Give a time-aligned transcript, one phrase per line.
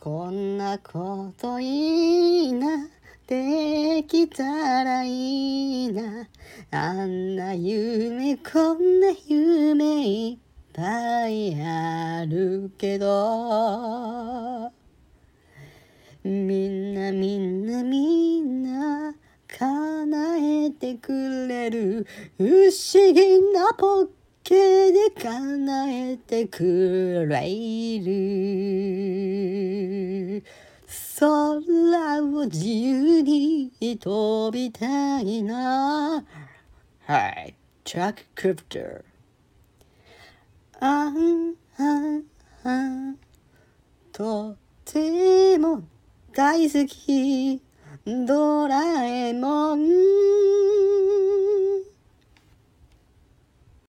[0.00, 2.88] こんなこといいな
[3.26, 6.28] できたらいいな。
[6.70, 14.70] あんな夢こんな夢いっぱいあるけど。
[16.22, 19.12] みんなみんなみんな
[19.48, 20.36] 叶
[20.66, 22.06] えてくれる。
[22.38, 24.08] 不思議なポッ
[24.44, 28.77] ケで叶えてくれる。
[31.90, 36.24] 空を自由に飛びたいな。
[37.06, 37.54] はい。
[37.84, 39.02] チャック・クリプター
[40.80, 42.24] あんあん
[42.64, 43.16] あん。
[44.12, 45.82] とても
[46.32, 47.62] 大好き。
[48.04, 49.47] ドラえもん。